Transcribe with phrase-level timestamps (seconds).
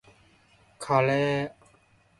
[0.79, 1.53] カレー